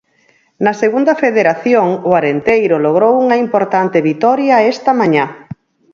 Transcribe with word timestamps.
Na 0.65 0.73
Segunda 0.81 1.13
Federación, 1.23 1.87
o 2.09 2.11
Arenteiro 2.19 2.75
logrou 2.85 3.13
unha 3.23 3.37
importante 3.45 3.97
vitoria 4.09 4.63
esta 4.73 4.91
mañá. 4.99 5.25